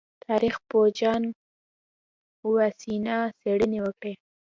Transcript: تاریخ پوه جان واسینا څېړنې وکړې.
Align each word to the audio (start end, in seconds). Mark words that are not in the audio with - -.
تاریخ 0.25 0.55
پوه 0.69 0.87
جان 0.99 1.23
واسینا 2.53 3.17
څېړنې 3.39 3.79
وکړې. 3.85 4.13